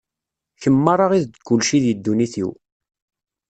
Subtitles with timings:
[0.61, 2.49] Kemm merra i d kulci di ddunit-iw.